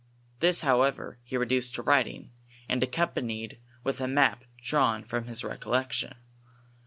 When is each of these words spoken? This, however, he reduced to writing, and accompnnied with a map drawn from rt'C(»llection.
This, 0.39 0.61
however, 0.61 1.19
he 1.23 1.37
reduced 1.37 1.75
to 1.75 1.83
writing, 1.83 2.31
and 2.67 2.81
accompnnied 2.81 3.59
with 3.83 4.01
a 4.01 4.07
map 4.07 4.45
drawn 4.59 5.03
from 5.03 5.25
rt'C(»llection. 5.25 6.13